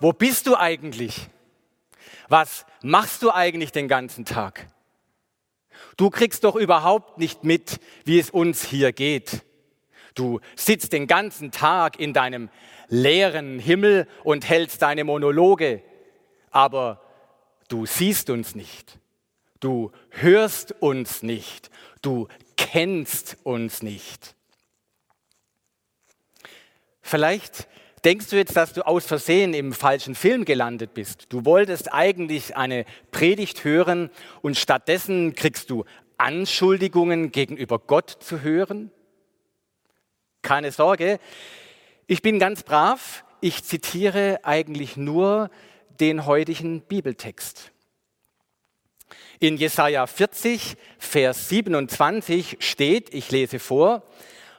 Wo 0.00 0.12
bist 0.12 0.46
du 0.46 0.56
eigentlich? 0.56 1.28
Was 2.28 2.64
machst 2.82 3.22
du 3.22 3.30
eigentlich 3.30 3.72
den 3.72 3.88
ganzen 3.88 4.24
Tag? 4.24 4.66
Du 5.96 6.10
kriegst 6.10 6.44
doch 6.44 6.56
überhaupt 6.56 7.18
nicht 7.18 7.44
mit, 7.44 7.80
wie 8.04 8.18
es 8.18 8.30
uns 8.30 8.64
hier 8.64 8.92
geht. 8.92 9.44
Du 10.14 10.40
sitzt 10.56 10.92
den 10.92 11.06
ganzen 11.06 11.50
Tag 11.50 11.98
in 12.00 12.12
deinem 12.12 12.48
leeren 12.88 13.58
Himmel 13.58 14.08
und 14.24 14.48
hältst 14.48 14.82
deine 14.82 15.04
Monologe, 15.04 15.82
aber 16.50 17.00
du 17.68 17.86
siehst 17.86 18.30
uns 18.30 18.54
nicht. 18.54 18.98
Du 19.60 19.92
hörst 20.10 20.72
uns 20.80 21.22
nicht. 21.22 21.70
Du 22.02 22.28
kennst 22.56 23.36
uns 23.44 23.82
nicht. 23.82 24.34
Vielleicht 27.02 27.68
denkst 28.04 28.28
du 28.28 28.36
jetzt, 28.36 28.56
dass 28.56 28.72
du 28.72 28.86
aus 28.86 29.06
Versehen 29.06 29.54
im 29.54 29.72
falschen 29.72 30.14
Film 30.14 30.44
gelandet 30.44 30.94
bist. 30.94 31.26
Du 31.30 31.44
wolltest 31.44 31.92
eigentlich 31.92 32.56
eine 32.56 32.84
Predigt 33.10 33.64
hören 33.64 34.10
und 34.42 34.56
stattdessen 34.56 35.34
kriegst 35.34 35.70
du 35.70 35.84
Anschuldigungen 36.18 37.32
gegenüber 37.32 37.78
Gott 37.78 38.10
zu 38.10 38.42
hören? 38.42 38.90
Keine 40.42 40.72
Sorge, 40.72 41.18
ich 42.06 42.22
bin 42.22 42.38
ganz 42.38 42.62
brav. 42.62 43.24
Ich 43.42 43.64
zitiere 43.64 44.40
eigentlich 44.42 44.96
nur 44.96 45.50
den 46.00 46.26
heutigen 46.26 46.82
Bibeltext. 46.82 47.72
In 49.38 49.56
Jesaja 49.56 50.06
40, 50.06 50.76
Vers 50.98 51.48
27 51.48 52.58
steht, 52.60 53.14
ich 53.14 53.30
lese 53.30 53.58
vor, 53.58 54.02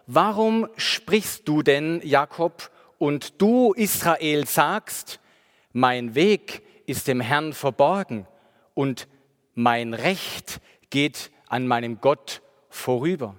Warum 0.08 0.68
sprichst 0.78 1.48
du 1.48 1.62
denn, 1.62 2.02
Jakob, 2.04 2.72
und 3.02 3.42
du, 3.42 3.74
Israel, 3.74 4.46
sagst, 4.46 5.20
mein 5.74 6.14
Weg 6.14 6.62
ist 6.86 7.08
dem 7.08 7.20
Herrn 7.20 7.52
verborgen 7.52 8.28
und 8.76 9.08
mein 9.56 9.96
Recht 9.96 10.62
geht 10.92 11.32
an 11.48 11.66
meinem 11.66 12.00
Gott 12.00 12.44
vorüber. 12.70 13.36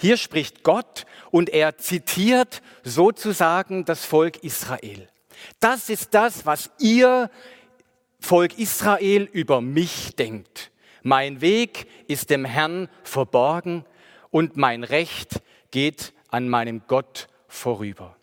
Hier 0.00 0.16
spricht 0.16 0.62
Gott 0.62 1.04
und 1.30 1.50
er 1.50 1.76
zitiert 1.76 2.62
sozusagen 2.82 3.84
das 3.84 4.06
Volk 4.06 4.42
Israel. 4.42 5.10
Das 5.60 5.90
ist 5.90 6.14
das, 6.14 6.46
was 6.46 6.70
ihr 6.78 7.30
Volk 8.20 8.58
Israel 8.58 9.28
über 9.30 9.60
mich 9.60 10.16
denkt. 10.16 10.72
Mein 11.02 11.42
Weg 11.42 11.86
ist 12.08 12.30
dem 12.30 12.46
Herrn 12.46 12.88
verborgen 13.02 13.84
und 14.30 14.56
mein 14.56 14.82
Recht 14.82 15.42
geht 15.70 16.14
an 16.30 16.48
meinem 16.48 16.80
Gott 16.86 17.18
vorüber 17.18 17.35
vorüber. 17.56 18.16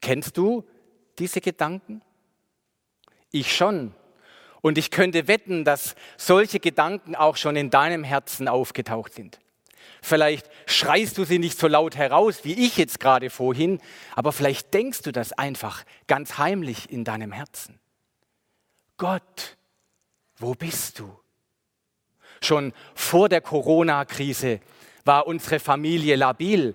Kennst 0.00 0.36
du 0.36 0.64
diese 1.18 1.40
Gedanken? 1.40 2.02
Ich 3.30 3.54
schon. 3.54 3.94
Und 4.60 4.78
ich 4.78 4.90
könnte 4.90 5.28
wetten, 5.28 5.64
dass 5.64 5.94
solche 6.16 6.60
Gedanken 6.60 7.14
auch 7.14 7.36
schon 7.36 7.56
in 7.56 7.70
deinem 7.70 8.04
Herzen 8.04 8.48
aufgetaucht 8.48 9.14
sind. 9.14 9.38
Vielleicht 10.02 10.48
schreist 10.66 11.18
du 11.18 11.24
sie 11.24 11.38
nicht 11.38 11.58
so 11.58 11.66
laut 11.66 11.96
heraus 11.96 12.44
wie 12.44 12.54
ich 12.54 12.76
jetzt 12.76 13.00
gerade 13.00 13.30
vorhin, 13.30 13.80
aber 14.14 14.32
vielleicht 14.32 14.72
denkst 14.74 15.02
du 15.02 15.12
das 15.12 15.32
einfach 15.32 15.84
ganz 16.06 16.38
heimlich 16.38 16.90
in 16.90 17.04
deinem 17.04 17.32
Herzen. 17.32 17.80
Gott, 18.96 19.56
wo 20.36 20.54
bist 20.54 20.98
du? 20.98 21.18
Schon 22.40 22.72
vor 22.94 23.28
der 23.28 23.40
Corona-Krise 23.40 24.60
war 25.04 25.26
unsere 25.26 25.58
Familie 25.58 26.16
labil. 26.16 26.74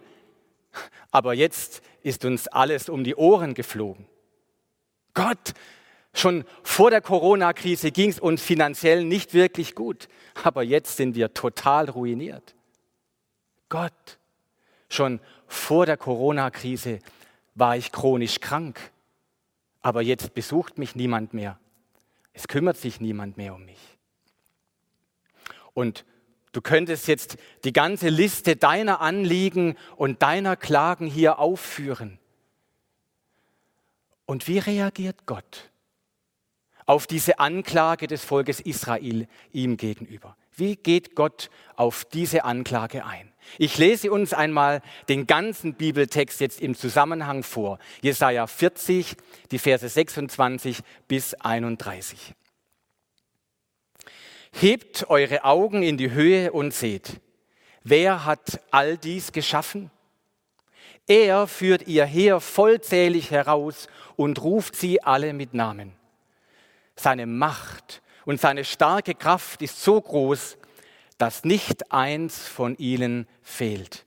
Aber 1.14 1.36
jetzt 1.36 1.84
ist 2.02 2.26
uns 2.26 2.48
alles 2.48 2.90
um 2.90 3.04
die 3.04 3.16
Ohren 3.16 3.54
geflogen. 3.54 4.08
Gott, 5.14 5.54
schon 6.12 6.44
vor 6.64 6.90
der 6.90 7.02
Corona-Krise 7.02 7.92
ging 7.92 8.10
es 8.10 8.20
uns 8.20 8.42
finanziell 8.42 9.06
nicht 9.06 9.36
wirklich 9.36 9.76
gut, 9.76 10.10
aber 10.44 10.64
jetzt 10.64 10.98
sind 10.98 11.16
wir 11.16 11.32
total 11.36 11.92
ruiniert. 11.92 12.56
Gott, 13.70 14.18
schon 14.90 15.20
vor 15.46 15.86
der 15.86 15.98
Corona-Krise 15.98 16.98
war 17.54 17.78
ich 17.78 17.92
chronisch 17.92 18.40
krank, 18.40 18.80
aber 19.82 20.02
jetzt 20.02 20.34
besucht 20.34 20.80
mich 20.80 20.96
niemand 20.96 21.36
mehr. 21.36 21.60
Es 22.34 22.48
kümmert 22.48 22.78
sich 22.78 23.00
niemand 23.00 23.38
mehr 23.38 23.54
um 23.54 23.64
mich. 23.66 24.00
Und 25.76 26.06
Du 26.54 26.62
könntest 26.62 27.08
jetzt 27.08 27.38
die 27.64 27.74
ganze 27.74 28.10
Liste 28.10 28.56
deiner 28.56 29.02
Anliegen 29.02 29.76
und 29.98 30.22
deiner 30.22 30.56
Klagen 30.56 31.08
hier 31.08 31.40
aufführen. 31.40 32.20
Und 34.26 34.48
wie 34.48 34.60
reagiert 34.60 35.26
Gott 35.26 35.72
auf 36.86 37.08
diese 37.08 37.40
Anklage 37.40 38.08
des 38.08 38.24
Volkes 38.24 38.60
Israel 38.60 39.28
ihm 39.52 39.78
gegenüber? 39.78 40.38
Wie 40.56 40.76
geht 40.76 41.16
Gott 41.16 41.50
auf 41.76 42.06
diese 42.06 42.46
Anklage 42.46 43.04
ein? 43.04 43.34
Ich 43.58 43.80
lese 43.80 44.12
uns 44.12 44.34
einmal 44.34 44.84
den 45.10 45.26
ganzen 45.26 45.74
Bibeltext 45.74 46.40
jetzt 46.40 46.62
im 46.62 46.76
Zusammenhang 46.76 47.42
vor. 47.42 47.80
Jesaja 48.02 48.46
40, 48.46 49.16
die 49.52 49.60
Verse 49.60 49.90
26 49.90 50.80
bis 51.08 51.34
31. 51.34 52.36
Hebt 54.56 55.10
eure 55.10 55.44
Augen 55.46 55.82
in 55.82 55.98
die 55.98 56.12
Höhe 56.12 56.52
und 56.52 56.76
seht, 56.76 57.20
wer 57.84 58.24
hat 58.24 58.62
all 58.70 58.98
dies 58.98 59.32
geschaffen? 59.32 59.90
Er 61.08 61.48
führt 61.48 61.88
ihr 61.88 62.06
Heer 62.06 62.40
vollzählig 62.40 63.32
heraus 63.32 63.88
und 64.16 64.42
ruft 64.44 64.76
sie 64.76 65.04
alle 65.04 65.34
mit 65.34 65.56
Namen. 65.56 65.94
Seine 66.96 67.26
Macht 67.26 68.04
und 68.26 68.40
seine 68.40 68.64
starke 68.64 69.16
Kraft 69.16 69.64
ist 69.64 69.84
so 69.84 70.00
groß, 70.00 70.58
dass 71.18 71.44
nicht 71.44 71.92
eins 71.92 72.48
von 72.48 72.78
ihnen 72.78 73.28
fehlt. 73.42 74.06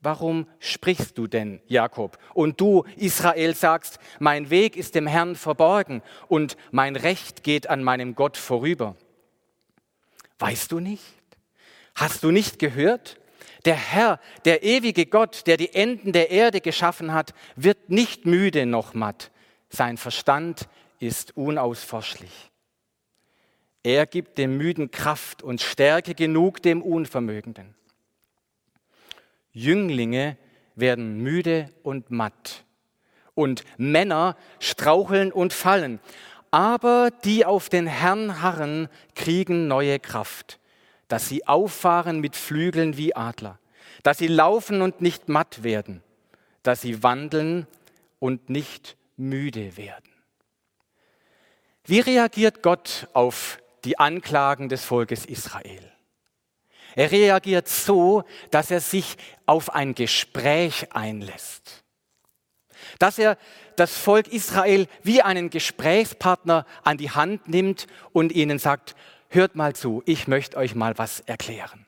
Warum 0.00 0.46
sprichst 0.58 1.16
du 1.16 1.26
denn, 1.26 1.62
Jakob? 1.66 2.18
Und 2.34 2.60
du, 2.60 2.84
Israel, 2.96 3.54
sagst, 3.54 3.98
mein 4.18 4.50
Weg 4.50 4.76
ist 4.76 4.94
dem 4.94 5.06
Herrn 5.06 5.34
verborgen 5.34 6.02
und 6.28 6.58
mein 6.72 6.94
Recht 6.94 7.42
geht 7.42 7.70
an 7.70 7.82
meinem 7.82 8.14
Gott 8.14 8.36
vorüber. 8.36 8.96
Weißt 10.38 10.72
du 10.72 10.80
nicht? 10.80 11.04
Hast 11.94 12.24
du 12.24 12.30
nicht 12.30 12.58
gehört? 12.58 13.20
Der 13.64 13.76
Herr, 13.76 14.20
der 14.44 14.62
ewige 14.62 15.06
Gott, 15.06 15.46
der 15.46 15.56
die 15.56 15.74
Enden 15.74 16.12
der 16.12 16.30
Erde 16.30 16.60
geschaffen 16.60 17.12
hat, 17.12 17.34
wird 17.56 17.88
nicht 17.88 18.26
müde 18.26 18.66
noch 18.66 18.94
matt. 18.94 19.30
Sein 19.70 19.96
Verstand 19.96 20.68
ist 20.98 21.36
unausforschlich. 21.36 22.50
Er 23.82 24.06
gibt 24.06 24.38
dem 24.38 24.56
Müden 24.56 24.90
Kraft 24.90 25.42
und 25.42 25.60
Stärke 25.60 26.14
genug 26.14 26.62
dem 26.62 26.82
Unvermögenden. 26.82 27.74
Jünglinge 29.52 30.36
werden 30.74 31.18
müde 31.22 31.70
und 31.82 32.10
matt 32.10 32.64
und 33.34 33.64
Männer 33.76 34.36
straucheln 34.60 35.32
und 35.32 35.52
fallen. 35.52 36.00
Aber 36.54 37.10
die 37.24 37.44
auf 37.44 37.68
den 37.68 37.88
Herrn 37.88 38.40
harren, 38.40 38.88
kriegen 39.16 39.66
neue 39.66 39.98
Kraft, 39.98 40.60
dass 41.08 41.28
sie 41.28 41.48
auffahren 41.48 42.20
mit 42.20 42.36
Flügeln 42.36 42.96
wie 42.96 43.16
Adler, 43.16 43.58
dass 44.04 44.18
sie 44.18 44.28
laufen 44.28 44.80
und 44.80 45.00
nicht 45.00 45.28
matt 45.28 45.64
werden, 45.64 46.00
dass 46.62 46.80
sie 46.80 47.02
wandeln 47.02 47.66
und 48.20 48.50
nicht 48.50 48.96
müde 49.16 49.76
werden. 49.76 50.12
Wie 51.86 51.98
reagiert 51.98 52.62
Gott 52.62 53.08
auf 53.14 53.58
die 53.84 53.98
Anklagen 53.98 54.68
des 54.68 54.84
Volkes 54.84 55.26
Israel? 55.26 55.90
Er 56.94 57.10
reagiert 57.10 57.66
so, 57.66 58.22
dass 58.52 58.70
er 58.70 58.80
sich 58.80 59.16
auf 59.44 59.74
ein 59.74 59.96
Gespräch 59.96 60.86
einlässt 60.92 61.84
dass 62.98 63.18
er 63.18 63.38
das 63.76 63.96
Volk 63.96 64.28
Israel 64.28 64.86
wie 65.02 65.22
einen 65.22 65.50
Gesprächspartner 65.50 66.66
an 66.82 66.96
die 66.96 67.10
Hand 67.10 67.48
nimmt 67.48 67.86
und 68.12 68.32
ihnen 68.32 68.58
sagt, 68.58 68.94
hört 69.28 69.56
mal 69.56 69.74
zu, 69.74 70.02
ich 70.06 70.28
möchte 70.28 70.56
euch 70.56 70.74
mal 70.74 70.96
was 70.98 71.20
erklären. 71.20 71.86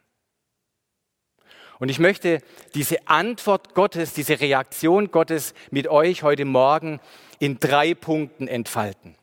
Und 1.79 1.91
ich 1.91 1.99
möchte 1.99 2.41
diese 2.75 3.07
Antwort 3.07 3.75
Gottes, 3.75 4.15
diese 4.15 4.41
Reaktion 4.41 5.11
Gottes 5.11 5.55
mit 5.71 5.89
euch 5.89 6.23
heute 6.23 6.45
Morgen 6.45 7.01
in 7.39 7.61
drei 7.61 7.95
Punkten 7.95 8.49
entfalten. 8.49 9.17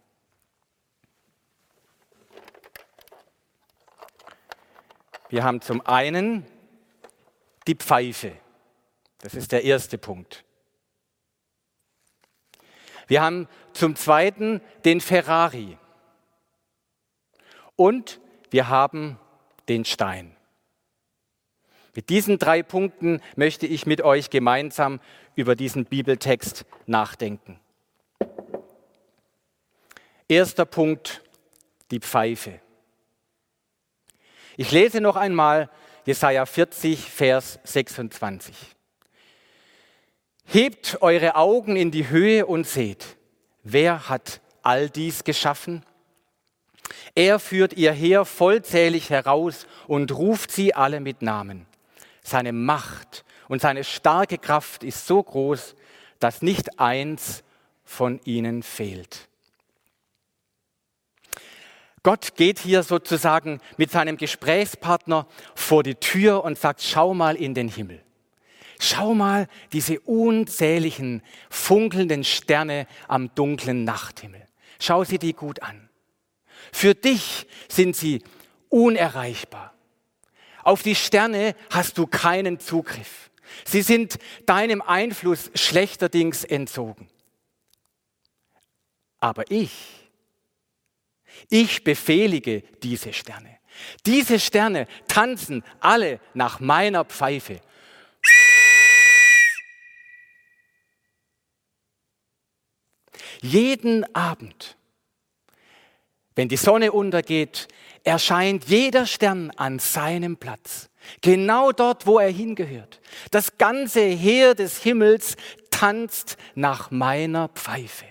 Wir 5.30 5.44
haben 5.44 5.62
zum 5.62 5.81
einen 5.81 6.45
die 7.66 7.75
Pfeife. 7.75 8.33
Das 9.21 9.33
ist 9.33 9.51
der 9.51 9.63
erste 9.63 9.98
Punkt. 9.98 10.44
Wir 13.08 13.22
haben 13.22 13.48
zum 13.74 13.96
zweiten 13.96 14.62
den 14.86 15.02
Ferrari. 15.02 15.78
Und 17.76 18.20
wir 18.50 18.70
haben 18.70 19.20
den 19.68 19.86
Stein. 19.86 20.36
Mit 21.96 22.10
diesen 22.10 22.40
drei 22.40 22.64
Punkten 22.64 23.22
möchte 23.36 23.68
ich 23.68 23.86
mit 23.86 24.02
euch 24.02 24.30
gemeinsam 24.30 25.00
über 25.36 25.56
diesen 25.56 25.86
Bibeltext 25.86 26.66
nachdenken. 26.86 27.60
Erster 30.28 30.66
Punkt, 30.66 31.22
die 31.92 32.00
Pfeife. 32.00 32.60
Ich 34.58 34.72
lese 34.72 35.02
noch 35.02 35.16
einmal 35.16 35.70
Jesaja 36.06 36.46
40, 36.46 37.00
Vers 37.00 37.60
26. 37.64 38.73
Hebt 40.45 41.01
eure 41.01 41.36
Augen 41.36 41.75
in 41.75 41.92
die 41.92 42.10
Höhe 42.10 42.45
und 42.45 42.68
seht, 42.68 43.18
wer 43.63 44.10
hat 44.10 44.42
all 44.62 44.90
dies 44.90 45.24
geschaffen? 45.24 45.84
Er 47.16 47.40
führt 47.40 47.74
ihr 47.74 47.92
Heer 47.92 48.25
vollzählig 48.25 49.10
heraus 49.10 49.68
und 49.88 50.12
ruft 50.12 50.51
sie 50.51 50.74
alle 50.74 51.00
mit 51.00 51.22
Namen. 51.22 51.66
Seine 52.22 52.54
Macht 52.54 53.25
und 53.48 53.62
seine 53.62 53.84
starke 53.84 54.38
Kraft 54.38 54.84
ist 54.84 55.07
so 55.07 55.22
groß, 55.22 55.75
dass 56.19 56.42
nicht 56.42 56.80
eins 56.80 57.44
von 57.84 58.19
ihnen 58.24 58.63
fehlt. 58.63 59.28
Gott 62.01 62.36
geht 62.36 62.60
hier 62.60 62.84
sozusagen 62.84 63.62
mit 63.78 63.92
seinem 63.92 64.18
Gesprächspartner 64.18 65.25
vor 65.56 65.84
die 65.84 65.95
Tür 65.95 66.44
und 66.44 66.60
sagt, 66.60 66.81
schau 66.81 67.13
mal 67.13 67.36
in 67.36 67.54
den 67.54 67.69
Himmel. 67.69 68.04
Schau 68.85 69.13
mal 69.13 69.47
diese 69.71 70.01
unzähligen 70.01 71.21
funkelnden 71.50 72.25
Sterne 72.25 72.85
am 73.07 73.33
dunklen 73.33 73.85
Nachthimmel. 73.85 74.45
Schau 74.77 75.06
sie 75.06 75.18
dir 75.19 75.31
gut 75.31 75.63
an. 75.63 75.89
Für 76.74 76.94
dich 76.94 77.47
sind 77.69 77.95
sie 77.95 78.21
unerreichbar. 78.68 79.74
Auf 80.63 80.83
die 80.83 80.95
Sterne 80.95 81.56
hast 81.69 81.97
du 81.97 82.07
keinen 82.07 82.59
Zugriff. 82.59 83.31
Sie 83.63 83.81
sind 83.81 84.18
deinem 84.47 84.81
Einfluss 84.81 85.50
schlechterdings 85.56 86.44
entzogen. 86.44 87.07
Aber 89.21 89.50
ich, 89.50 89.71
ich 91.50 91.85
befehlige 91.85 92.63
diese 92.81 93.13
Sterne. 93.13 93.59
Diese 94.06 94.41
Sterne 94.41 94.88
tanzen 95.07 95.63
alle 95.80 96.19
nach 96.33 96.59
meiner 96.59 97.06
Pfeife. 97.06 97.62
Jeden 103.44 104.16
Abend, 104.16 104.78
wenn 106.34 106.48
die 106.48 106.56
Sonne 106.56 106.94
untergeht, 106.94 107.68
erscheint 108.06 108.63
jeder 108.66 109.06
Stern 109.06 109.51
an 109.51 109.80
seinem 109.80 110.38
Platz. 110.38 110.90
Genau 111.19 111.74
dort, 111.74 112.07
wo 112.07 112.19
er 112.19 112.30
hingehört. 112.30 113.01
Das 113.31 113.57
ganze 113.57 114.00
Heer 114.00 114.56
des 114.56 114.81
Himmels 114.81 115.36
tanzt 115.69 116.38
nach 116.56 116.90
meiner 116.90 117.50
Pfeife. 117.50 118.06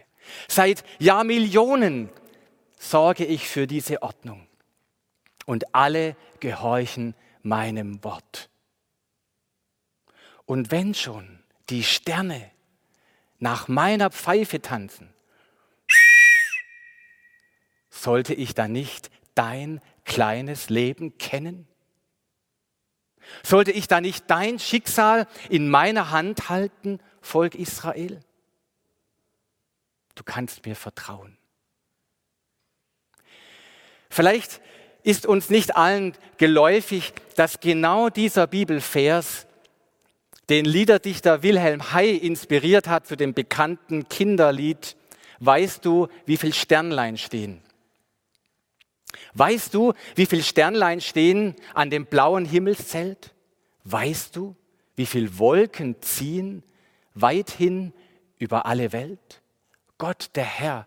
Seit 0.49 0.85
Jahrmillionen 0.99 2.11
sorge 2.79 3.25
ich 3.25 3.49
für 3.49 3.67
diese 3.67 4.03
Ordnung. 4.03 4.47
Und 5.47 5.75
alle 5.75 6.15
gehorchen 6.41 7.15
meinem 7.43 8.05
Wort. 8.05 8.51
Und 10.45 10.71
wenn 10.71 10.93
schon 10.93 11.43
die 11.71 11.85
Sterne 11.85 12.51
nach 13.39 13.67
meiner 13.67 14.11
Pfeife 14.11 14.61
tanzen, 14.61 15.12
sollte 18.03 18.35
ich 18.35 18.55
dann 18.55 18.73
nicht 18.73 19.11
dein 19.35 19.81
kleines 20.05 20.69
Leben 20.69 21.19
kennen? 21.19 21.67
Sollte 23.43 23.71
ich 23.71 23.89
da 23.89 24.01
nicht 24.01 24.25
dein 24.29 24.59
Schicksal 24.59 25.27
in 25.49 25.69
meiner 25.69 26.11
Hand 26.11 26.49
halten, 26.49 26.99
Volk 27.21 27.55
Israel? 27.55 28.21
Du 30.15 30.25
kannst 30.25 30.67
mir 30.67 30.77
vertrauen. 30.77 31.37
Vielleicht 34.11 34.61
ist 35.03 35.25
uns 35.25 35.49
nicht 35.49 35.77
allen 35.77 36.15
geläufig, 36.37 37.15
dass 37.37 37.61
genau 37.61 38.11
dieser 38.11 38.47
Bibelvers 38.47 39.47
den 40.49 40.65
Liederdichter 40.65 41.43
Wilhelm 41.43 41.93
Hay 41.93 42.17
inspiriert 42.17 42.89
hat 42.89 43.07
zu 43.07 43.17
dem 43.17 43.33
bekannten 43.33 44.09
Kinderlied 44.09 44.97
Weißt 45.45 45.85
du, 45.85 46.07
wie 46.25 46.37
viel 46.37 46.55
Sternlein 46.55 47.19
stehen? 47.19 47.63
Weißt 49.35 49.75
du, 49.75 49.93
wie 50.15 50.27
viele 50.27 50.43
Sternlein 50.43 51.01
stehen 51.01 51.55
an 51.75 51.91
dem 51.91 52.07
blauen 52.07 52.45
Himmelszelt? 52.45 53.35
Weißt 53.85 54.37
du, 54.37 54.57
wie 54.95 55.07
viele 55.07 55.39
Wolken 55.39 56.01
ziehen 56.03 56.63
weithin 57.15 57.93
über 58.39 58.67
alle 58.67 58.93
Welt? 58.93 59.43
Gott, 59.99 60.31
der 60.35 60.45
Herr, 60.45 60.87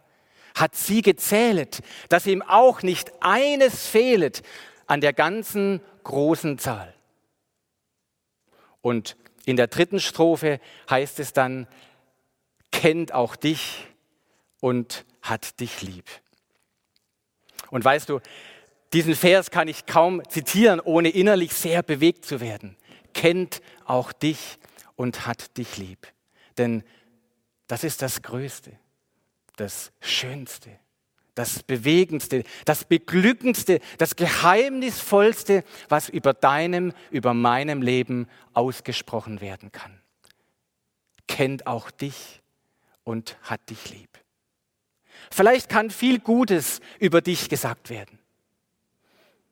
hat 0.56 0.75
sie 0.75 1.01
gezählet, 1.01 1.81
dass 2.10 2.25
ihm 2.25 2.42
auch 2.42 2.81
nicht 2.81 3.12
eines 3.19 3.88
fehlet 3.88 4.42
an 4.88 5.01
der 5.01 5.13
ganzen 5.13 5.81
großen 6.04 6.57
Zahl. 6.57 6.94
Und 8.81 9.18
in 9.45 9.57
der 9.57 9.68
dritten 9.68 10.00
Strophe 10.00 10.60
heißt 10.89 11.19
es 11.19 11.33
dann, 11.33 11.68
kennt 12.71 13.13
auch 13.13 13.36
dich 13.36 13.88
und 14.62 15.06
hat 15.21 15.60
dich 15.60 15.81
lieb. 15.81 16.06
Und 17.71 17.83
weißt 17.83 18.09
du, 18.09 18.19
diesen 18.94 19.15
Vers 19.15 19.51
kann 19.51 19.67
ich 19.67 19.85
kaum 19.85 20.21
zitieren, 20.29 20.79
ohne 20.79 21.09
innerlich 21.09 21.53
sehr 21.53 21.83
bewegt 21.83 22.25
zu 22.25 22.39
werden. 22.39 22.77
Kennt 23.13 23.62
auch 23.85 24.12
dich 24.12 24.57
und 24.95 25.25
hat 25.27 25.57
dich 25.57 25.77
lieb. 25.77 26.07
Denn 26.57 26.83
das 27.68 27.83
ist 27.83 28.01
das 28.01 28.21
Größte, 28.21 28.71
das 29.57 29.92
Schönste, 29.99 30.69
das 31.33 31.63
Bewegendste, 31.63 32.44
das 32.63 32.85
Beglückendste, 32.85 33.80
das 33.97 34.16
Geheimnisvollste, 34.16 35.63
was 35.90 36.07
über 36.09 36.33
deinem, 36.33 36.94
über 37.11 37.33
meinem 37.33 37.81
Leben 37.81 38.28
ausgesprochen 38.54 39.42
werden 39.42 39.71
kann. 39.71 39.99
Kennt 41.28 41.68
auch 41.68 41.92
dich 41.92 42.42
und 43.04 43.37
hat 43.42 43.69
dich 43.69 43.90
lieb. 43.90 44.24
Vielleicht 45.35 45.68
kann 45.68 45.89
viel 45.89 46.19
Gutes 46.19 46.80
über 46.97 47.19
dich 47.19 47.49
gesagt 47.49 47.89
werden. 47.89 48.19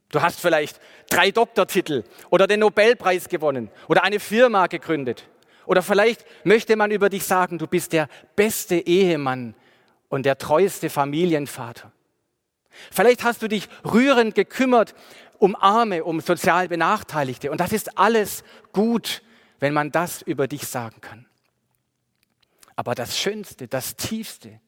Du 0.08 0.22
hast 0.22 0.40
vielleicht 0.40 0.80
drei 1.10 1.32
Doktortitel 1.32 2.06
oder 2.30 2.48
den 2.48 2.62
Nobelpreis 2.62 3.28
gewonnen 3.28 3.70
oder 3.90 4.06
eine 4.06 4.22
Firma 4.22 4.68
gegründet. 4.68 5.28
Oder 5.66 5.82
vielleicht 5.82 6.24
möchte 6.46 6.78
man 6.78 6.90
über 6.90 7.10
dich 7.10 7.26
sagen, 7.26 7.58
du 7.58 7.68
bist 7.68 7.92
der 7.92 8.08
beste 8.38 8.76
Ehemann 8.76 9.56
und 10.08 10.26
der 10.26 10.38
treueste 10.38 10.90
Familienvater. 10.90 11.92
Vielleicht 12.90 13.26
hast 13.26 13.42
du 13.42 13.50
dich 13.50 13.68
rührend 13.84 14.36
gekümmert 14.36 14.96
um 15.38 15.54
Arme, 15.54 16.06
um 16.06 16.22
sozial 16.22 16.70
Benachteiligte. 16.70 17.52
Und 17.52 17.60
das 17.60 17.74
ist 17.74 17.98
alles 17.98 18.46
gut, 18.72 19.22
wenn 19.60 19.74
man 19.74 19.92
das 19.92 20.22
über 20.22 20.48
dich 20.48 20.66
sagen 20.66 21.02
kann. 21.02 21.26
Aber 22.78 22.96
das 22.96 23.20
Schönste, 23.20 23.68
das 23.68 23.98
Tiefste, 23.98 24.62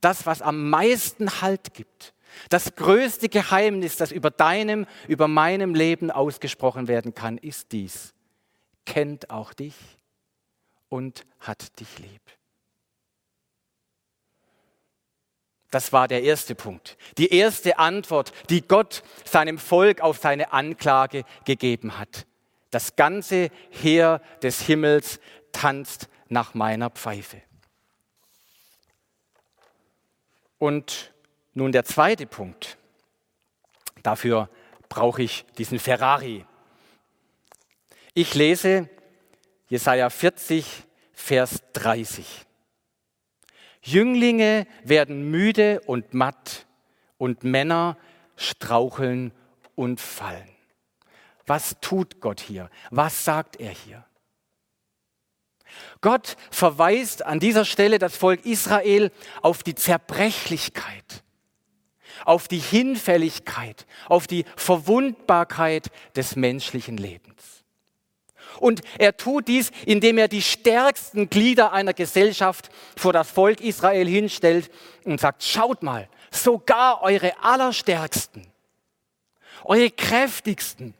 das, 0.00 0.26
was 0.26 0.42
am 0.42 0.70
meisten 0.70 1.40
Halt 1.40 1.74
gibt, 1.74 2.14
das 2.48 2.74
größte 2.74 3.28
Geheimnis, 3.28 3.96
das 3.96 4.12
über 4.12 4.30
deinem, 4.30 4.86
über 5.08 5.28
meinem 5.28 5.74
Leben 5.74 6.10
ausgesprochen 6.10 6.88
werden 6.88 7.14
kann, 7.14 7.38
ist 7.38 7.72
dies. 7.72 8.14
Kennt 8.84 9.30
auch 9.30 9.52
dich 9.52 9.74
und 10.88 11.24
hat 11.40 11.80
dich 11.80 11.98
lieb. 11.98 12.20
Das 15.70 15.92
war 15.92 16.08
der 16.08 16.22
erste 16.22 16.54
Punkt. 16.54 16.96
Die 17.18 17.34
erste 17.34 17.78
Antwort, 17.78 18.32
die 18.48 18.62
Gott 18.62 19.02
seinem 19.24 19.58
Volk 19.58 20.00
auf 20.00 20.18
seine 20.18 20.52
Anklage 20.52 21.24
gegeben 21.44 21.98
hat. 21.98 22.26
Das 22.70 22.96
ganze 22.96 23.50
Heer 23.70 24.20
des 24.42 24.60
Himmels 24.62 25.20
tanzt 25.52 26.08
nach 26.28 26.54
meiner 26.54 26.90
Pfeife. 26.90 27.42
Und 30.58 31.12
nun 31.54 31.72
der 31.72 31.84
zweite 31.84 32.26
Punkt. 32.26 32.78
Dafür 34.02 34.48
brauche 34.88 35.22
ich 35.22 35.44
diesen 35.58 35.78
Ferrari. 35.78 36.44
Ich 38.14 38.34
lese 38.34 38.88
Jesaja 39.68 40.10
40, 40.10 40.84
Vers 41.12 41.62
30. 41.72 42.46
Jünglinge 43.82 44.66
werden 44.84 45.30
müde 45.30 45.80
und 45.86 46.14
matt 46.14 46.66
und 47.18 47.44
Männer 47.44 47.96
straucheln 48.36 49.32
und 49.74 50.00
fallen. 50.00 50.48
Was 51.46 51.76
tut 51.80 52.20
Gott 52.20 52.40
hier? 52.40 52.70
Was 52.90 53.24
sagt 53.24 53.60
er 53.60 53.70
hier? 53.70 54.04
Gott 56.00 56.36
verweist 56.50 57.24
an 57.24 57.40
dieser 57.40 57.64
Stelle 57.64 57.98
das 57.98 58.16
Volk 58.16 58.44
Israel 58.44 59.10
auf 59.42 59.62
die 59.62 59.74
Zerbrechlichkeit, 59.74 61.24
auf 62.24 62.48
die 62.48 62.58
Hinfälligkeit, 62.58 63.86
auf 64.08 64.26
die 64.26 64.44
Verwundbarkeit 64.56 65.90
des 66.14 66.36
menschlichen 66.36 66.96
Lebens. 66.96 67.64
Und 68.58 68.80
er 68.98 69.16
tut 69.16 69.48
dies, 69.48 69.70
indem 69.84 70.18
er 70.18 70.28
die 70.28 70.42
stärksten 70.42 71.28
Glieder 71.28 71.72
einer 71.72 71.92
Gesellschaft 71.92 72.70
vor 72.96 73.12
das 73.12 73.30
Volk 73.30 73.60
Israel 73.60 74.08
hinstellt 74.08 74.70
und 75.04 75.20
sagt, 75.20 75.42
schaut 75.42 75.82
mal, 75.82 76.08
sogar 76.30 77.02
eure 77.02 77.32
allerstärksten, 77.42 78.46
eure 79.64 79.90
kräftigsten, 79.90 80.94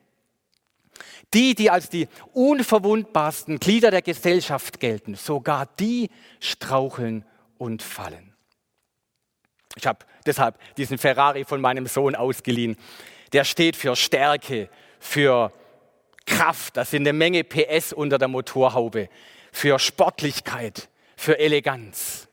die, 1.37 1.55
die 1.55 1.71
als 1.71 1.90
die 1.90 2.09
unverwundbarsten 2.33 3.61
Glieder 3.61 3.90
der 3.90 4.00
Gesellschaft 4.00 4.81
gelten, 4.81 5.16
sogar 5.16 5.66
die 5.78 6.09
straucheln 6.40 7.26
und 7.59 7.83
fallen. 7.83 8.35
Ich 9.76 9.87
habe 9.87 9.99
deshalb 10.25 10.59
diesen 10.76 10.97
Ferrari 10.97 11.45
von 11.45 11.61
meinem 11.61 11.87
Sohn 11.87 12.14
ausgeliehen. 12.14 12.76
Der 13.35 13.45
steht 13.45 13.76
für 13.76 13.95
Stärke, 13.97 14.71
für 14.99 15.52
Kraft, 16.25 16.78
das 16.78 16.90
sind 16.90 17.02
eine 17.02 17.12
Menge 17.12 17.45
PS 17.45 17.93
unter 17.93 18.16
der 18.16 18.28
Motorhaube, 18.28 19.11
für 19.52 19.78
Sportlichkeit, 19.78 20.88
für 21.19 21.38
Eleganz. 21.38 22.28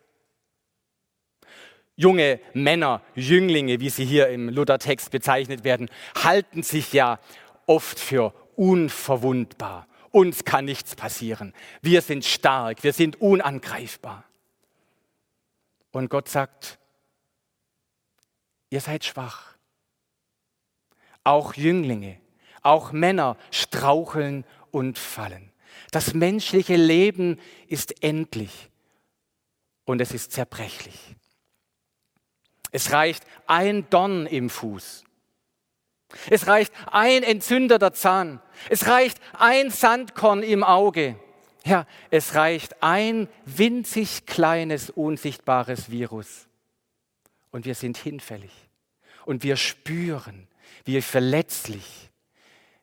Junge 1.97 2.39
Männer, 2.53 3.01
Jünglinge, 3.15 3.81
wie 3.81 3.89
sie 3.89 4.05
hier 4.05 4.29
im 4.29 4.47
Luthertext 4.47 5.11
bezeichnet 5.11 5.65
werden, 5.65 5.89
halten 6.23 6.63
sich 6.63 6.93
ja 6.93 7.19
oft 7.67 7.99
für 7.99 8.33
unverwundbar. 8.55 9.87
Uns 10.11 10.45
kann 10.45 10.65
nichts 10.65 10.95
passieren. 10.95 11.53
Wir 11.81 12.01
sind 12.01 12.23
stark, 12.25 12.83
wir 12.83 12.93
sind 12.93 13.19
unangreifbar. 13.19 14.25
Und 15.91 16.09
Gott 16.09 16.29
sagt, 16.29 16.79
ihr 18.69 18.81
seid 18.81 19.05
schwach. 19.05 19.55
Auch 21.23 21.53
Jünglinge, 21.53 22.19
auch 22.61 22.91
Männer 22.91 23.37
straucheln 23.51 24.45
und 24.71 24.97
fallen. 24.97 25.51
Das 25.91 26.13
menschliche 26.13 26.75
Leben 26.75 27.39
ist 27.67 28.03
endlich 28.03 28.69
und 29.85 30.01
es 30.01 30.11
ist 30.11 30.31
zerbrechlich. 30.31 31.15
Es 32.71 32.91
reicht 32.91 33.23
ein 33.45 33.89
Dorn 33.89 34.25
im 34.25 34.49
Fuß 34.49 35.03
es 36.29 36.47
reicht 36.47 36.73
ein 36.91 37.23
entzündeter 37.23 37.93
Zahn. 37.93 38.41
Es 38.69 38.87
reicht 38.87 39.19
ein 39.37 39.69
Sandkorn 39.71 40.43
im 40.43 40.63
Auge. 40.63 41.17
Ja, 41.65 41.85
es 42.09 42.35
reicht 42.35 42.83
ein 42.83 43.29
winzig 43.45 44.25
kleines, 44.25 44.89
unsichtbares 44.89 45.89
Virus. 45.89 46.47
Und 47.51 47.65
wir 47.65 47.75
sind 47.75 47.97
hinfällig. 47.97 48.51
Und 49.25 49.43
wir 49.43 49.55
spüren, 49.55 50.47
wie 50.83 51.01
verletzlich 51.01 52.09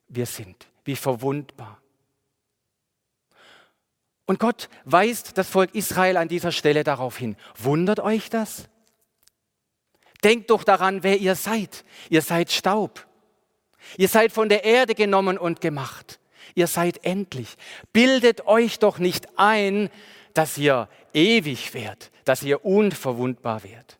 wir 0.08 0.26
sind, 0.26 0.66
wie 0.84 0.96
verwundbar. 0.96 1.80
Und 4.24 4.38
Gott 4.38 4.68
weist 4.84 5.36
das 5.38 5.48
Volk 5.48 5.74
Israel 5.74 6.16
an 6.16 6.28
dieser 6.28 6.52
Stelle 6.52 6.84
darauf 6.84 7.16
hin. 7.18 7.36
Wundert 7.56 8.00
euch 8.00 8.30
das? 8.30 8.68
Denkt 10.22 10.50
doch 10.50 10.64
daran, 10.64 11.02
wer 11.02 11.18
ihr 11.18 11.34
seid. 11.34 11.84
Ihr 12.10 12.22
seid 12.22 12.50
Staub. 12.52 13.06
Ihr 13.96 14.08
seid 14.08 14.32
von 14.32 14.48
der 14.48 14.64
Erde 14.64 14.94
genommen 14.94 15.38
und 15.38 15.60
gemacht. 15.60 16.20
Ihr 16.54 16.66
seid 16.66 17.04
endlich. 17.04 17.56
Bildet 17.92 18.46
euch 18.46 18.78
doch 18.78 18.98
nicht 18.98 19.28
ein, 19.36 19.90
dass 20.34 20.58
ihr 20.58 20.88
ewig 21.12 21.74
werdet, 21.74 22.10
dass 22.24 22.42
ihr 22.42 22.64
unverwundbar 22.64 23.64
werdet. 23.64 23.98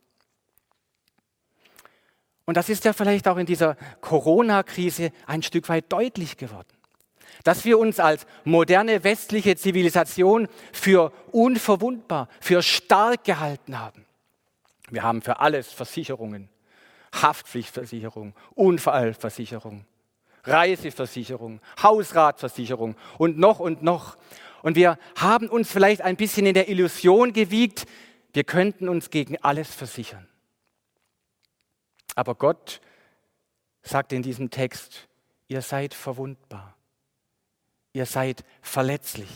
Und 2.45 2.57
das 2.57 2.69
ist 2.69 2.85
ja 2.85 2.93
vielleicht 2.93 3.29
auch 3.29 3.37
in 3.37 3.47
dieser 3.47 3.77
Corona-Krise 4.01 5.13
ein 5.27 5.43
Stück 5.43 5.69
weit 5.69 5.93
deutlich 5.93 6.37
geworden. 6.37 6.67
Dass 7.45 7.65
wir 7.65 7.79
uns 7.79 8.01
als 8.01 8.27
moderne 8.45 9.05
westliche 9.05 9.57
Zivilisation 9.57 10.49
für 10.73 11.13
unverwundbar, 11.31 12.29
für 12.41 12.63
stark 12.63 13.25
gehalten 13.25 13.79
haben. 13.79 14.05
Wir 14.91 15.05
haben 15.05 15.23
für 15.23 15.39
alles 15.39 15.73
Versicherungen. 15.73 16.49
Haftpflichtversicherung, 17.13 18.35
Unfallversicherung, 18.55 19.85
Reiseversicherung, 20.45 21.61
Hausratversicherung 21.83 22.97
und 23.19 23.39
noch 23.39 23.61
und 23.61 23.83
noch. 23.83 24.17
Und 24.63 24.77
wir 24.77 24.99
haben 25.17 25.49
uns 25.49 25.71
vielleicht 25.71 26.03
ein 26.03 26.17
bisschen 26.17 26.47
in 26.47 26.55
der 26.55 26.69
Illusion 26.69 27.33
gewiegt, 27.33 27.87
wir 28.33 28.45
könnten 28.45 28.89
uns 28.89 29.11
gegen 29.11 29.37
alles 29.43 29.75
versichern. 29.75 30.27
Aber 32.15 32.35
Gott 32.35 32.81
sagt 33.83 34.13
in 34.13 34.23
diesem 34.23 34.51
Text, 34.51 35.09
ihr 35.49 35.63
seid 35.63 35.95
verwundbar, 35.95 36.77
ihr 37.93 38.07
seid 38.07 38.45
verletzlich. 38.63 39.31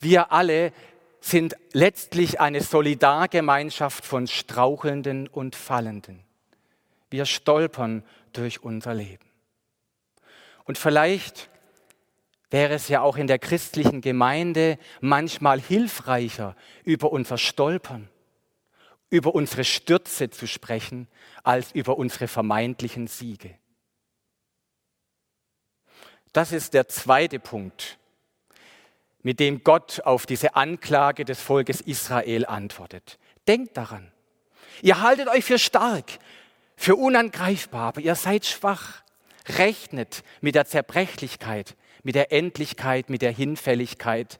Wir 0.00 0.32
alle 0.32 0.72
sind 1.20 1.56
letztlich 1.72 2.40
eine 2.40 2.60
Solidargemeinschaft 2.60 4.04
von 4.04 4.26
Strauchelnden 4.26 5.28
und 5.28 5.56
Fallenden. 5.56 6.22
Wir 7.14 7.26
stolpern 7.26 8.02
durch 8.32 8.64
unser 8.64 8.92
Leben. 8.92 9.24
Und 10.64 10.78
vielleicht 10.78 11.48
wäre 12.50 12.74
es 12.74 12.88
ja 12.88 13.02
auch 13.02 13.16
in 13.16 13.28
der 13.28 13.38
christlichen 13.38 14.00
Gemeinde 14.00 14.80
manchmal 15.00 15.60
hilfreicher, 15.60 16.56
über 16.82 17.12
unser 17.12 17.38
Stolpern, 17.38 18.08
über 19.10 19.32
unsere 19.32 19.62
Stürze 19.62 20.28
zu 20.30 20.48
sprechen, 20.48 21.06
als 21.44 21.70
über 21.70 21.98
unsere 21.98 22.26
vermeintlichen 22.26 23.06
Siege. 23.06 23.56
Das 26.32 26.50
ist 26.50 26.74
der 26.74 26.88
zweite 26.88 27.38
Punkt, 27.38 27.96
mit 29.22 29.38
dem 29.38 29.62
Gott 29.62 30.00
auf 30.00 30.26
diese 30.26 30.56
Anklage 30.56 31.24
des 31.24 31.40
Volkes 31.40 31.80
Israel 31.80 32.44
antwortet. 32.44 33.20
Denkt 33.46 33.76
daran. 33.76 34.10
Ihr 34.82 35.00
haltet 35.00 35.28
euch 35.28 35.44
für 35.44 35.60
stark, 35.60 36.18
für 36.76 36.96
unangreifbar, 36.96 37.88
aber 37.88 38.00
ihr 38.00 38.14
seid 38.14 38.46
schwach. 38.46 39.02
Rechnet 39.46 40.24
mit 40.40 40.54
der 40.54 40.64
Zerbrechlichkeit, 40.64 41.76
mit 42.02 42.14
der 42.14 42.32
Endlichkeit, 42.32 43.10
mit 43.10 43.20
der 43.20 43.32
Hinfälligkeit 43.32 44.38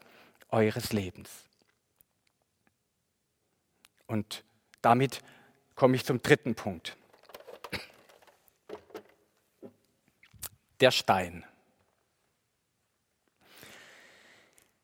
eures 0.49 0.93
Lebens. 0.93 1.29
Und 4.07 4.43
damit 4.81 5.21
komme 5.75 5.95
ich 5.95 6.05
zum 6.05 6.21
dritten 6.21 6.55
Punkt. 6.55 6.97
Der 10.79 10.91
Stein. 10.91 11.45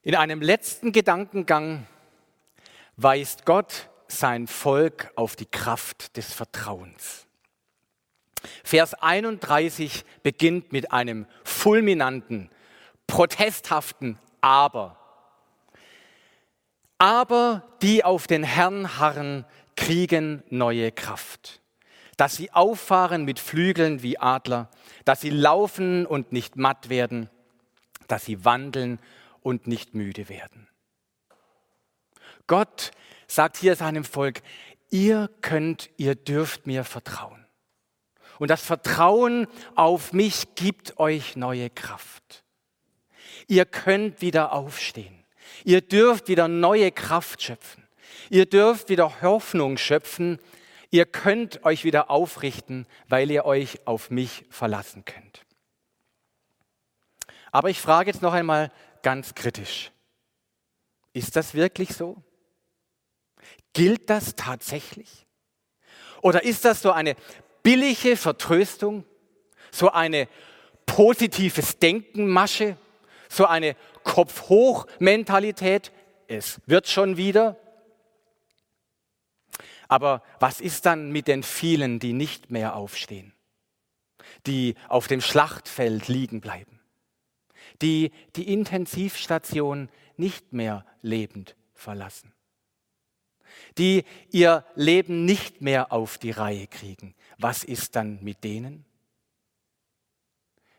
In 0.04 0.16
einem 0.16 0.42
letzten 0.42 0.92
Gedankengang 0.92 1.86
weist 2.96 3.46
Gott 3.46 3.90
sein 4.08 4.48
Volk 4.48 5.12
auf 5.16 5.36
die 5.36 5.46
Kraft 5.46 6.18
des 6.18 6.34
Vertrauens. 6.34 7.28
Vers 8.64 8.94
31 8.94 10.04
beginnt 10.24 10.72
mit 10.72 10.92
einem 10.92 11.26
fulminanten, 11.44 12.50
protesthaften 13.08 14.18
Aber. 14.42 14.98
Aber 16.98 17.64
die 17.82 18.04
auf 18.04 18.28
den 18.28 18.44
Herrn 18.44 18.98
harren, 18.98 19.46
kriegen 19.76 20.44
neue 20.50 20.92
Kraft. 20.92 21.62
Dass 22.18 22.36
sie 22.36 22.52
auffahren 22.52 23.26
mit 23.26 23.40
Flügeln 23.40 24.04
wie 24.04 24.20
Adler, 24.20 24.70
dass 25.06 25.22
sie 25.22 25.32
laufen 25.32 26.06
und 26.06 26.32
nicht 26.32 26.56
matt 26.56 26.90
werden, 26.90 27.30
dass 28.08 28.26
sie 28.26 28.46
wandeln 28.46 29.00
und 29.42 29.66
nicht 29.66 29.96
müde 29.96 30.30
werden. 30.30 30.68
Gott 32.48 32.92
sagt 33.28 33.58
hier 33.58 33.76
seinem 33.76 34.04
Volk, 34.04 34.42
ihr 34.90 35.30
könnt, 35.42 35.90
ihr 35.98 36.16
dürft 36.16 36.68
mir 36.68 36.84
vertrauen. 36.84 37.41
Und 38.42 38.48
das 38.48 38.64
Vertrauen 38.64 39.46
auf 39.76 40.14
mich 40.14 40.56
gibt 40.56 40.98
euch 40.98 41.36
neue 41.36 41.70
Kraft. 41.70 42.44
Ihr 43.48 43.66
könnt 43.66 44.22
wieder 44.22 44.52
aufstehen. 44.54 45.24
Ihr 45.64 45.82
dürft 45.82 46.28
wieder 46.28 46.48
neue 46.48 46.92
Kraft 46.92 47.44
schöpfen. 47.44 47.88
Ihr 48.32 48.48
dürft 48.48 48.90
wieder 48.90 49.22
Hoffnung 49.22 49.78
schöpfen. 49.78 50.40
Ihr 50.90 51.06
könnt 51.06 51.64
euch 51.66 51.84
wieder 51.84 52.10
aufrichten, 52.10 52.88
weil 53.08 53.30
ihr 53.30 53.46
euch 53.46 53.86
auf 53.86 54.10
mich 54.10 54.44
verlassen 54.50 55.06
könnt. 55.06 55.46
Aber 57.52 57.70
ich 57.70 57.80
frage 57.80 58.10
jetzt 58.10 58.24
noch 58.24 58.34
einmal 58.34 58.72
ganz 59.04 59.36
kritisch. 59.36 59.92
Ist 61.14 61.36
das 61.36 61.54
wirklich 61.54 61.90
so? 61.90 62.18
Gilt 63.74 64.10
das 64.10 64.34
tatsächlich? 64.34 65.28
Oder 66.22 66.44
ist 66.44 66.66
das 66.66 66.82
so 66.82 66.92
eine 66.92 67.16
billige 67.64 68.18
Vertröstung, 68.18 69.06
so 69.72 69.92
eine 69.92 70.28
positives 70.86 71.80
Denkenmasche, 71.80 72.78
so 73.30 73.46
eine 73.46 73.76
Kopf-hoch-Mentalität? 74.04 75.92
Es 76.28 76.62
wird 76.66 76.88
schon 76.88 77.18
wieder. 77.18 77.58
Aber 79.88 80.24
was 80.40 80.62
ist 80.62 80.86
dann 80.86 81.12
mit 81.12 81.28
den 81.28 81.44
vielen, 81.44 82.00
die 82.00 82.14
nicht 82.14 82.50
mehr 82.50 82.76
aufstehen, 82.76 83.34
die 84.46 84.76
auf 84.88 85.08
dem 85.08 85.20
Schlachtfeld 85.20 86.08
liegen 86.08 86.40
bleiben, 86.40 86.80
die 87.82 88.12
die 88.38 88.54
Intensivstation 88.54 89.90
nicht 90.16 90.54
mehr 90.54 90.86
lebend 91.02 91.58
verlassen, 91.74 92.32
die 93.78 94.06
ihr 94.30 94.64
Leben 94.76 95.26
nicht 95.26 95.62
mehr 95.62 95.92
auf 95.92 96.18
die 96.18 96.32
Reihe 96.32 96.68
kriegen? 96.68 97.14
Was 97.42 97.64
ist 97.64 97.96
dann 97.96 98.24
mit 98.24 98.44
denen? 98.44 98.86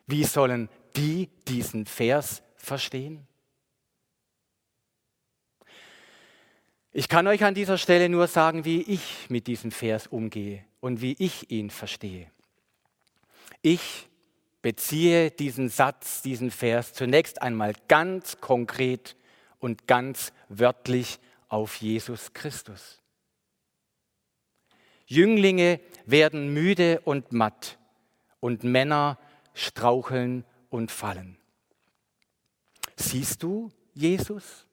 Wie 0.06 0.22
sollen 0.22 0.68
die 0.94 1.28
diesen 1.48 1.86
Vers 1.86 2.42
verstehen? 2.54 3.26
Ich 6.92 7.08
kann 7.08 7.26
euch 7.26 7.42
an 7.42 7.54
dieser 7.54 7.78
Stelle 7.78 8.08
nur 8.08 8.28
sagen, 8.28 8.64
wie 8.64 8.82
ich 8.82 9.28
mit 9.28 9.48
diesem 9.48 9.72
Vers 9.72 10.06
umgehe 10.06 10.64
und 10.80 11.00
wie 11.00 11.16
ich 11.18 11.50
ihn 11.50 11.70
verstehe. 11.70 12.30
Ich 13.62 14.08
beziehe 14.60 15.32
diesen 15.32 15.68
Satz, 15.68 16.22
diesen 16.22 16.52
Vers 16.52 16.92
zunächst 16.92 17.42
einmal 17.42 17.72
ganz 17.88 18.40
konkret 18.40 19.16
und 19.58 19.88
ganz 19.88 20.32
wörtlich 20.48 21.18
auf 21.48 21.76
Jesus 21.76 22.32
Christus. 22.34 23.01
Jünglinge 25.06 25.80
werden 26.06 26.52
müde 26.52 27.00
und 27.04 27.32
matt 27.32 27.78
und 28.40 28.64
Männer 28.64 29.18
straucheln 29.54 30.44
und 30.70 30.90
fallen. 30.90 31.36
Siehst 32.96 33.42
du 33.42 33.70
Jesus? 33.94 34.66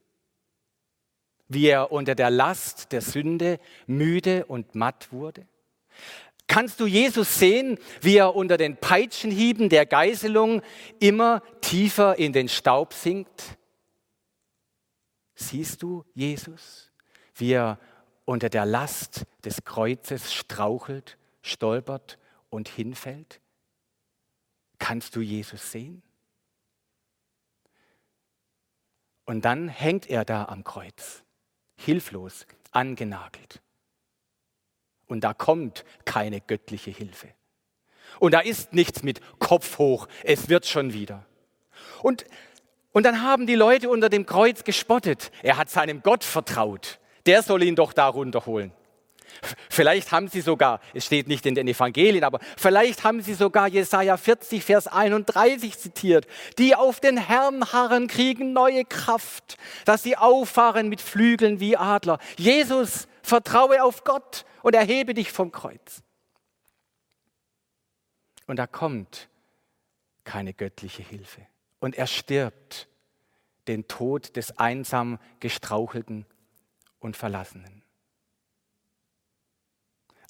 wie 1.50 1.66
er 1.66 1.92
unter 1.92 2.16
der 2.16 2.30
Last 2.30 2.92
der 2.94 3.02
Sünde 3.02 3.60
müde 3.88 4.46
und 4.46 4.76
matt 4.76 5.12
wurde? 5.12 5.46
Kannst 6.48 6.80
du 6.80 6.86
Jesus 6.86 7.38
sehen, 7.38 7.78
wie 8.02 8.18
er 8.18 8.36
unter 8.36 8.58
den 8.58 8.78
Peitschenhieben 8.78 9.70
der 9.70 9.86
Geißelung 9.86 10.62
immer 11.00 11.44
tiefer 11.62 12.18
in 12.18 12.34
den 12.34 12.48
Staub 12.48 12.94
sinkt? 12.94 13.58
Siehst 15.36 15.84
du 15.84 16.06
Jesus, 16.14 16.92
wie 17.36 17.52
er 17.54 17.80
unter 18.30 18.50
der 18.50 18.64
Last 18.64 19.26
des 19.44 19.64
Kreuzes 19.64 20.36
strauchelt, 20.36 21.18
stolpert 21.42 22.20
und 22.52 22.70
hinfällt? 22.70 23.42
Kannst 24.78 25.16
du 25.16 25.22
Jesus 25.22 25.72
sehen? 25.72 26.04
Und 29.26 29.46
dann 29.46 29.68
hängt 29.68 30.08
er 30.08 30.26
da 30.26 30.46
am 30.46 30.64
Kreuz 30.64 31.24
hilflos, 31.76 32.46
angenagelt. 32.72 33.64
Und 35.08 35.24
da 35.24 35.34
kommt 35.34 35.84
keine 36.06 36.40
göttliche 36.40 36.92
Hilfe. 36.92 37.30
Und 38.20 38.34
da 38.34 38.42
ist 38.42 38.74
nichts 38.74 39.02
mit 39.02 39.22
Kopf 39.40 39.80
hoch, 39.80 40.08
es 40.24 40.50
wird 40.50 40.68
schon 40.68 40.94
wieder. 40.94 41.26
Und, 42.04 42.26
und 42.92 43.08
dann 43.08 43.24
haben 43.24 43.48
die 43.48 43.56
Leute 43.56 43.90
unter 43.90 44.10
dem 44.10 44.28
Kreuz 44.28 44.64
gespottet. 44.64 45.32
Er 45.42 45.58
hat 45.58 45.72
seinem 45.72 46.04
Gott 46.04 46.24
vertraut. 46.24 47.00
Der 47.26 47.44
soll 47.44 47.64
ihn 47.64 47.76
doch 47.76 47.94
da 47.94 48.08
runterholen. 48.08 48.72
Vielleicht 49.70 50.12
haben 50.12 50.28
sie 50.28 50.42
sogar, 50.42 50.80
es 50.94 51.06
steht 51.06 51.28
nicht 51.28 51.46
in 51.46 51.56
den 51.56 51.68
Evangelien, 51.68 52.24
aber 52.24 52.40
vielleicht 52.58 53.04
haben 53.04 53.22
sie 53.22 53.34
sogar 53.34 53.68
Jesaja 53.68 54.18
40, 54.18 54.64
Vers 54.64 54.88
31 54.88 55.78
zitiert. 55.78 56.28
Die 56.58 56.76
auf 56.76 57.00
den 57.00 57.18
Herrn 57.18 57.72
harren, 57.72 58.08
kriegen 58.08 58.54
neue 58.54 58.86
Kraft, 58.86 59.58
dass 59.86 60.04
sie 60.04 60.18
auffahren 60.18 60.90
mit 60.90 61.02
Flügeln 61.02 61.60
wie 61.60 61.78
Adler. 61.78 62.20
Jesus, 62.38 63.08
vertraue 63.22 63.84
auf 63.84 64.04
Gott 64.04 64.46
und 64.64 64.76
erhebe 64.76 65.14
dich 65.14 65.32
vom 65.32 65.52
Kreuz. 65.52 66.02
Und 68.48 68.58
da 68.58 68.68
kommt 68.68 69.30
keine 70.24 70.54
göttliche 70.54 71.04
Hilfe. 71.04 71.42
Und 71.80 71.96
er 71.96 72.08
stirbt 72.08 72.88
den 73.68 73.88
Tod 73.88 74.36
des 74.36 74.58
einsam 74.58 75.20
gestrauchelten 75.40 76.26
und 77.00 77.18
Verlassenen. 77.18 77.84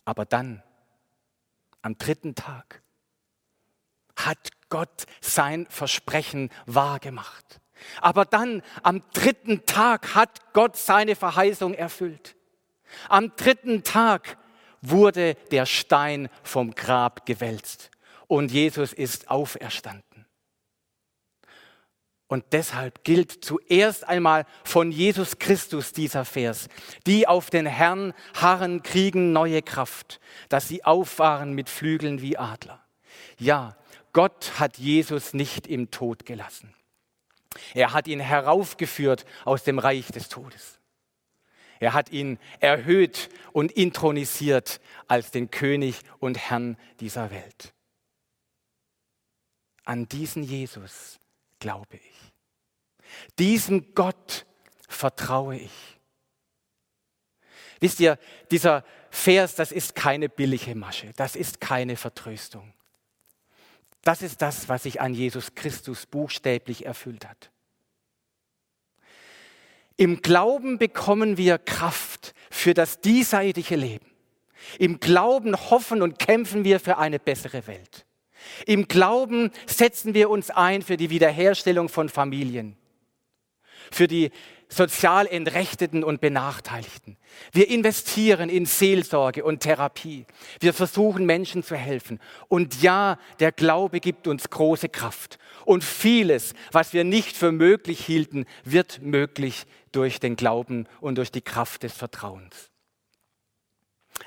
Aber 0.05 0.25
dann, 0.25 0.63
am 1.81 1.97
dritten 1.97 2.35
Tag, 2.35 2.81
hat 4.15 4.49
Gott 4.69 5.05
sein 5.21 5.65
Versprechen 5.69 6.49
wahrgemacht. 6.65 7.61
Aber 8.01 8.25
dann, 8.25 8.61
am 8.83 9.03
dritten 9.13 9.65
Tag, 9.65 10.15
hat 10.15 10.53
Gott 10.53 10.75
seine 10.77 11.15
Verheißung 11.15 11.73
erfüllt. 11.73 12.35
Am 13.07 13.35
dritten 13.35 13.83
Tag 13.83 14.37
wurde 14.81 15.35
der 15.51 15.65
Stein 15.65 16.29
vom 16.43 16.73
Grab 16.73 17.25
gewälzt 17.25 17.91
und 18.27 18.51
Jesus 18.51 18.93
ist 18.93 19.29
auferstanden. 19.29 20.08
Und 22.29 22.45
deshalb 22.51 23.03
gilt 23.03 23.43
zuerst 23.43 24.07
einmal 24.07 24.45
von 24.63 24.91
Jesus 24.91 25.39
Christus 25.39 25.93
dieser 25.93 26.25
Vers. 26.25 26.69
Die 27.07 27.27
auf 27.27 27.49
den 27.49 27.65
Herrn 27.65 28.13
harren, 28.35 28.83
kriegen 28.83 29.33
neue 29.33 29.63
Kraft, 29.63 30.19
dass 30.47 30.67
sie 30.67 30.85
auffahren 30.85 31.53
mit 31.53 31.69
Flügeln 31.69 32.21
wie 32.21 32.37
Adler. 32.37 32.85
Ja, 33.39 33.75
Gott 34.13 34.59
hat 34.59 34.77
Jesus 34.77 35.33
nicht 35.33 35.65
im 35.65 35.89
Tod 35.89 36.27
gelassen. 36.27 36.75
Er 37.73 37.93
hat 37.93 38.07
ihn 38.07 38.19
heraufgeführt 38.19 39.25
aus 39.43 39.63
dem 39.63 39.79
Reich 39.79 40.07
des 40.09 40.29
Todes. 40.29 40.79
Er 41.79 41.93
hat 41.93 42.11
ihn 42.11 42.37
erhöht 42.59 43.29
und 43.53 43.71
intronisiert 43.71 44.81
als 45.07 45.31
den 45.31 45.49
König 45.49 46.01
und 46.19 46.37
Herrn 46.37 46.77
dieser 46.99 47.31
Welt. 47.31 47.73
An 49.83 50.07
diesen 50.07 50.43
Jesus 50.43 51.19
glaube 51.59 51.97
ich. 51.97 52.18
Diesem 53.37 53.93
Gott 53.95 54.45
vertraue 54.87 55.57
ich. 55.57 55.99
Wisst 57.79 57.99
ihr, 57.99 58.17
dieser 58.51 58.83
Vers, 59.09 59.55
das 59.55 59.71
ist 59.71 59.95
keine 59.95 60.29
billige 60.29 60.75
Masche, 60.75 61.11
das 61.15 61.35
ist 61.35 61.61
keine 61.61 61.95
Vertröstung. 61.95 62.73
Das 64.03 64.21
ist 64.21 64.41
das, 64.41 64.69
was 64.69 64.83
sich 64.83 65.01
an 65.01 65.13
Jesus 65.13 65.55
Christus 65.55 66.05
buchstäblich 66.05 66.85
erfüllt 66.85 67.27
hat. 67.27 67.51
Im 69.97 70.21
Glauben 70.21 70.77
bekommen 70.77 71.37
wir 71.37 71.57
Kraft 71.57 72.33
für 72.49 72.73
das 72.73 73.01
diesseitige 73.01 73.75
Leben. 73.75 74.05
Im 74.77 74.99
Glauben 74.99 75.55
hoffen 75.69 76.01
und 76.01 76.19
kämpfen 76.19 76.63
wir 76.63 76.79
für 76.79 76.97
eine 76.97 77.19
bessere 77.19 77.67
Welt. 77.67 78.05
Im 78.65 78.87
Glauben 78.87 79.51
setzen 79.65 80.13
wir 80.13 80.29
uns 80.29 80.49
ein 80.49 80.81
für 80.81 80.95
die 80.95 81.09
Wiederherstellung 81.09 81.89
von 81.89 82.07
Familien 82.07 82.78
für 83.91 84.07
die 84.07 84.31
sozial 84.69 85.25
Entrechteten 85.25 86.03
und 86.03 86.21
Benachteiligten. 86.21 87.17
Wir 87.51 87.69
investieren 87.69 88.49
in 88.49 88.65
Seelsorge 88.65 89.43
und 89.43 89.61
Therapie. 89.61 90.25
Wir 90.59 90.73
versuchen 90.73 91.25
Menschen 91.25 91.63
zu 91.63 91.75
helfen. 91.75 92.19
Und 92.47 92.81
ja, 92.81 93.17
der 93.39 93.51
Glaube 93.51 93.99
gibt 93.99 94.27
uns 94.27 94.49
große 94.49 94.89
Kraft. 94.89 95.39
Und 95.65 95.83
vieles, 95.83 96.53
was 96.71 96.93
wir 96.93 97.03
nicht 97.03 97.35
für 97.35 97.51
möglich 97.51 98.05
hielten, 98.05 98.45
wird 98.63 99.01
möglich 99.01 99.65
durch 99.91 100.19
den 100.19 100.35
Glauben 100.35 100.87
und 101.01 101.17
durch 101.17 101.31
die 101.31 101.41
Kraft 101.41 101.83
des 101.83 101.93
Vertrauens. 101.93 102.69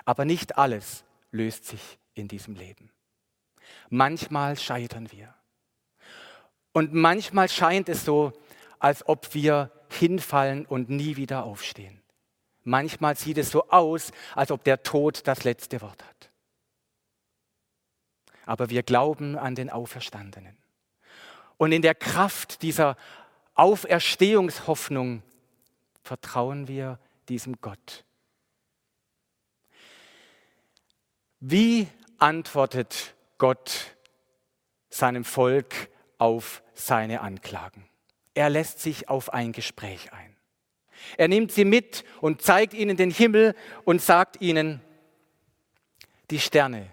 Aber 0.04 0.24
nicht 0.24 0.58
alles 0.58 1.04
löst 1.30 1.66
sich 1.66 1.98
in 2.14 2.26
diesem 2.26 2.56
Leben. 2.56 2.90
Manchmal 3.90 4.58
scheitern 4.58 5.10
wir. 5.12 5.34
Und 6.72 6.94
manchmal 6.94 7.48
scheint 7.48 7.88
es 7.88 8.04
so, 8.04 8.32
als 8.82 9.08
ob 9.08 9.32
wir 9.32 9.70
hinfallen 9.90 10.66
und 10.66 10.90
nie 10.90 11.14
wieder 11.16 11.44
aufstehen. 11.44 12.02
Manchmal 12.64 13.16
sieht 13.16 13.38
es 13.38 13.50
so 13.50 13.68
aus, 13.68 14.10
als 14.34 14.50
ob 14.50 14.64
der 14.64 14.82
Tod 14.82 15.26
das 15.28 15.44
letzte 15.44 15.80
Wort 15.80 16.02
hat. 16.02 16.30
Aber 18.44 18.70
wir 18.70 18.82
glauben 18.82 19.38
an 19.38 19.54
den 19.54 19.70
Auferstandenen. 19.70 20.56
Und 21.58 21.70
in 21.70 21.80
der 21.80 21.94
Kraft 21.94 22.62
dieser 22.62 22.96
Auferstehungshoffnung 23.54 25.22
vertrauen 26.02 26.66
wir 26.66 26.98
diesem 27.28 27.60
Gott. 27.60 28.04
Wie 31.38 31.86
antwortet 32.18 33.14
Gott 33.38 33.94
seinem 34.90 35.24
Volk 35.24 35.88
auf 36.18 36.64
seine 36.74 37.20
Anklagen. 37.20 37.91
Er 38.34 38.50
lässt 38.50 38.80
sich 38.80 39.08
auf 39.08 39.32
ein 39.32 39.52
Gespräch 39.52 40.12
ein. 40.12 40.36
Er 41.16 41.28
nimmt 41.28 41.52
sie 41.52 41.64
mit 41.64 42.04
und 42.20 42.42
zeigt 42.42 42.74
ihnen 42.74 42.96
den 42.96 43.10
Himmel 43.10 43.54
und 43.84 44.00
sagt 44.00 44.40
ihnen, 44.40 44.80
die 46.30 46.38
Sterne, 46.38 46.88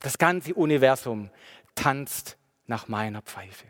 das 0.00 0.18
ganze 0.18 0.54
Universum 0.54 1.30
tanzt 1.74 2.36
nach 2.66 2.88
meiner 2.88 3.22
Pfeife. 3.22 3.66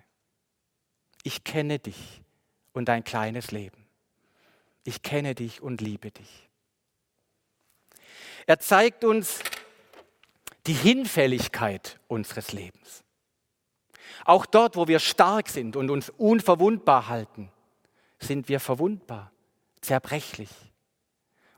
Ich 1.22 1.44
kenne 1.44 1.78
dich 1.78 2.22
und 2.72 2.86
dein 2.88 3.04
kleines 3.04 3.50
Leben. 3.50 3.86
Ich 4.84 5.02
kenne 5.02 5.34
dich 5.34 5.62
und 5.62 5.80
liebe 5.80 6.10
dich. 6.10 6.48
Er 8.46 8.58
zeigt 8.58 9.04
uns 9.04 9.40
die 10.66 10.74
Hinfälligkeit 10.74 11.98
unseres 12.08 12.52
Lebens. 12.52 13.04
Auch 14.24 14.46
dort, 14.46 14.76
wo 14.76 14.88
wir 14.88 14.98
stark 14.98 15.48
sind 15.48 15.76
und 15.76 15.90
uns 15.90 16.10
unverwundbar 16.10 17.08
halten, 17.08 17.50
sind 18.18 18.48
wir 18.48 18.60
verwundbar, 18.60 19.32
zerbrechlich. 19.80 20.50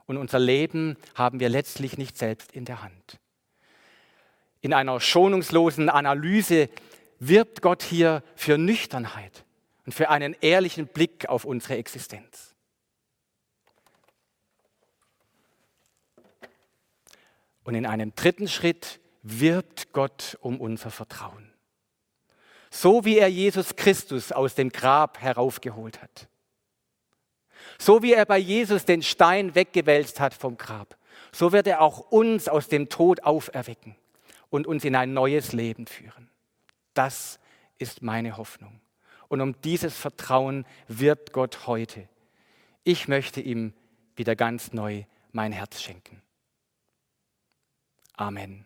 Und 0.05 0.17
unser 0.17 0.39
Leben 0.39 0.97
haben 1.15 1.39
wir 1.39 1.49
letztlich 1.49 1.97
nicht 1.97 2.17
selbst 2.17 2.51
in 2.51 2.65
der 2.65 2.83
Hand. 2.83 3.19
In 4.61 4.73
einer 4.73 4.99
schonungslosen 4.99 5.89
Analyse 5.89 6.69
wirbt 7.19 7.61
Gott 7.61 7.81
hier 7.81 8.23
für 8.35 8.57
Nüchternheit 8.57 9.45
und 9.85 9.93
für 9.93 10.09
einen 10.09 10.35
ehrlichen 10.41 10.87
Blick 10.87 11.29
auf 11.29 11.45
unsere 11.45 11.77
Existenz. 11.77 12.55
Und 17.63 17.75
in 17.75 17.85
einem 17.85 18.13
dritten 18.15 18.47
Schritt 18.47 18.99
wirbt 19.23 19.93
Gott 19.93 20.37
um 20.41 20.59
unser 20.59 20.89
Vertrauen. 20.89 21.50
So 22.71 23.05
wie 23.05 23.19
er 23.19 23.27
Jesus 23.27 23.75
Christus 23.75 24.31
aus 24.31 24.55
dem 24.55 24.69
Grab 24.69 25.21
heraufgeholt 25.21 26.01
hat. 26.01 26.29
So 27.77 28.01
wie 28.01 28.13
er 28.13 28.25
bei 28.25 28.37
Jesus 28.37 28.85
den 28.85 29.03
Stein 29.03 29.53
weggewälzt 29.53 30.19
hat 30.19 30.33
vom 30.33 30.57
Grab, 30.57 30.97
so 31.31 31.51
wird 31.51 31.67
er 31.67 31.81
auch 31.81 32.11
uns 32.11 32.47
aus 32.47 32.69
dem 32.69 32.89
Tod 32.89 33.23
auferwecken 33.23 33.95
und 34.49 34.67
uns 34.67 34.85
in 34.85 34.95
ein 34.95 35.13
neues 35.13 35.51
Leben 35.51 35.85
führen. 35.85 36.29
Das 36.93 37.39
ist 37.77 38.01
meine 38.01 38.37
Hoffnung. 38.37 38.79
Und 39.27 39.41
um 39.41 39.59
dieses 39.61 39.97
Vertrauen 39.97 40.65
wirbt 40.87 41.33
Gott 41.33 41.67
heute. 41.67 42.07
Ich 42.83 43.07
möchte 43.07 43.41
ihm 43.41 43.73
wieder 44.15 44.35
ganz 44.35 44.73
neu 44.73 45.03
mein 45.31 45.51
Herz 45.51 45.81
schenken. 45.81 46.21
Amen. 48.13 48.65